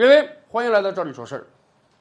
[0.00, 1.46] 各位，欢迎来到这里说事儿。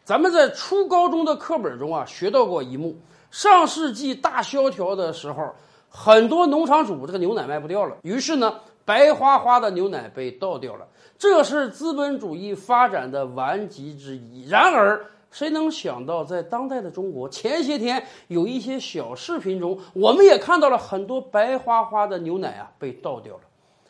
[0.05, 2.95] 咱们在初高中的课本中啊，学到过一幕：
[3.29, 5.53] 上世纪大萧条的时候，
[5.89, 10.87] 很多农场主这个牛奶卖不掉了，于是呢，白花花的牛奶被倒掉了。
[11.17, 14.47] 这是资本主义发展的顽疾之一。
[14.47, 23.41] 然而，谁能想到，在当代的中国，前些天有一些小视频中，我们也看到了很多白花花的牛奶啊被倒掉了。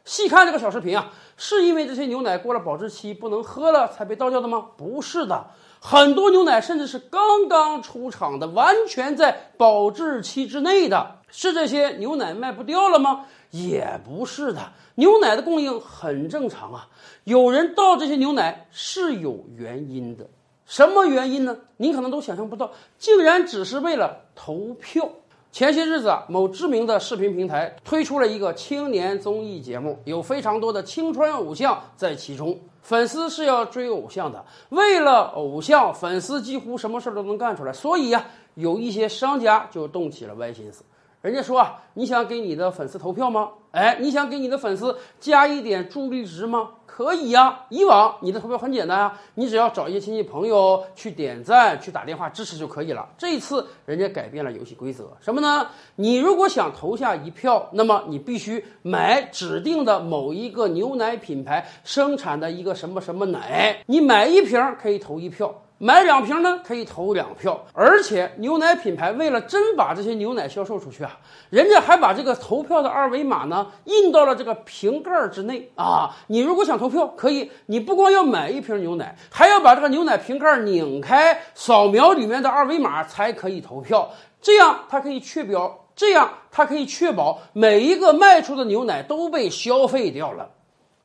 [0.06, 4.66] 细看这个小视频啊，是因为这些牛奶过了保质期不能喝了才被倒掉的吗？
[4.76, 5.48] 不是的，
[5.80, 11.18] 很多牛奶甚至是刚刚出厂的，完全在保质期之内的。
[11.32, 13.26] 是这些牛奶卖不掉了吗？
[13.52, 16.88] 也不是的，牛奶的供应很正常啊。
[17.24, 20.28] 有人倒这些牛奶是有原因的。
[20.66, 21.57] 什么原因呢？
[21.78, 25.10] 您可能都想象不到，竟然只是为了投票。
[25.52, 32.58] 前些日子啊，某知名的视频平台推出了一个青年综艺节目，有非常多的青春偶像在其中。
[32.81, 37.73] 粉丝是要追偶像的，为了偶像，粉丝几乎什么事都能干出来。
[37.73, 38.23] 所以呀，
[38.54, 40.84] 有一些商家就动起了歪心思。
[41.22, 43.50] 人家说啊，你想给你的粉丝投票吗？
[43.72, 46.70] 哎，你想给你的粉丝加一点助力值吗？
[46.86, 47.66] 可以呀。
[47.67, 53.09] 以往你的投票很简单啊，你只要找一些亲戚朋友去点赞、去打电话支持就可以了。
[53.17, 55.67] 这一次人家改变了游戏规则，什么呢？
[55.98, 65.54] 你如果想投下一票，那么你必须买指定的某一个牛奶品牌生产的一个什么什么奶，你买一瓶可以投一票。
[65.82, 71.18] 买两瓶呢，可以投两票，而且牛奶品牌为了真把这些牛奶销售出去啊，
[71.50, 76.14] 人家还把这个投票的二维码呢印到了这个瓶盖之内啊。
[76.28, 84.12] 你如果想投票，可以，你不光要买一瓶牛奶，还要把这个牛奶瓶盖拧开，扫描里面的二维码才可以投票。
[84.42, 90.50] 这样它可以确保，这样它可以确保每一个卖出的牛奶都被消费掉了。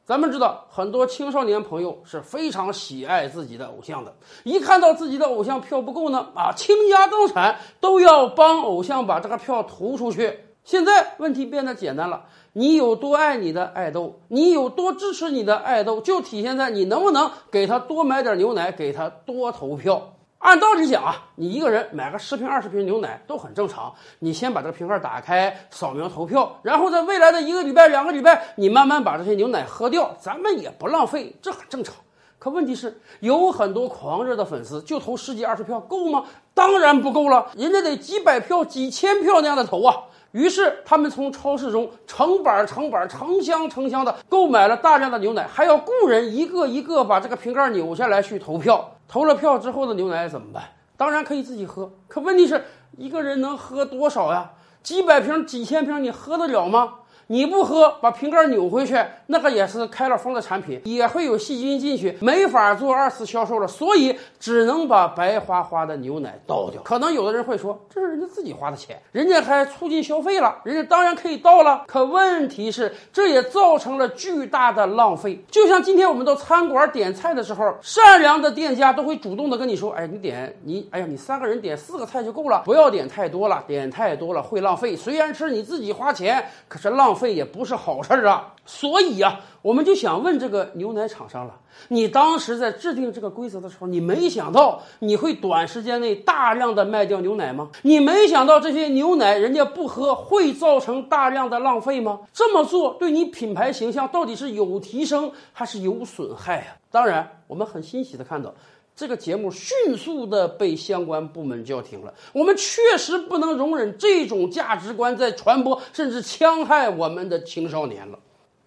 [0.06, 4.14] 咱们知道，很多青少年朋友是非常喜爱自己的偶像的。
[4.42, 10.40] 一看到自己的偶像票不够呢，啊，倾家荡产都要帮偶像把这个票投出去。
[10.62, 20.13] 现在问题变得简单了，你有多爱你的爱豆，你有多支持你的爱豆，就体现在你能不能给他多买点牛奶，给他多投票。
[20.44, 23.90] 按道理讲啊，你一个人买个十瓶二十瓶牛奶都很正常。
[24.18, 31.94] 你先把这个瓶盖打开，扫描投票，然后在未来的一个礼拜、两个礼拜，你慢慢把这些牛奶喝掉，咱们也不浪费，这很正常。
[32.38, 36.24] 可问题是，有很多狂热的粉丝就投十几二十票够吗？
[36.52, 39.96] 当然不够了，人家得几百票、几千票那样的投啊。
[40.32, 48.90] 于是他们从超市中成板成板、成箱成箱的购买了大量的牛奶，还要雇人一个一个把这个瓶盖扭下来去投票。
[49.06, 50.64] 投了票之后的牛奶怎么办？
[50.96, 52.64] 当然可以自己喝，可问题是
[52.96, 54.52] 一个人能喝多少呀？
[54.82, 56.94] 几百瓶、几千瓶，你喝得了吗？
[57.28, 63.66] 你不喝，把瓶盖扭回去，那个也是开了封的产品，也会有细菌进去，没法做二次销售了。
[63.66, 66.82] 所以只能把白花花的牛奶倒掉。
[66.82, 71.84] 可能有的人会说，这是人家自己花的钱，人家还促进消费了，人家当然可以倒了。
[71.86, 75.42] 可问题是，这也造成了巨大的浪费。
[75.50, 84.94] 就像今天我们到餐馆点菜的时候，善良的店家都会主动的跟你说，哎，你点你，哎呀，你三个人点四个菜就够了，不要点太多了，点太多了会浪费。
[84.94, 87.13] 虽然是你自己花钱，可是浪。
[87.14, 91.54] 费也不是好事儿啊，所以啊，我们就想问这个牛奶厂商了：
[91.88, 97.68] 你当时在制定这个规则的时候，你没想到你会短时间内大量的卖掉牛奶吗？
[97.82, 102.20] 你没想到这些牛奶人家不喝会造成大量的浪费吗？
[102.32, 106.76] 这么做对你品牌形象到底是有提升还是有损害啊？
[106.94, 108.54] 当然，我们很欣喜的看到。
[108.94, 112.14] 这个节目迅速的被相关部门叫停了。
[112.32, 118.16] 我们确实不能容忍这种价值观在传播，甚至戕害我们的青少年了。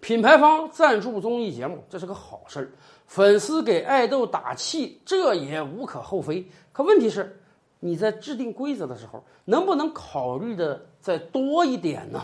[0.00, 2.70] 品牌方赞助综艺节目，这是个好事儿。
[3.06, 6.46] 粉丝给爱豆打气，这也无可厚非。
[6.70, 7.40] 可问题是，
[7.80, 12.22] 你在制定规则的时候，能不能考虑的再多一点呢？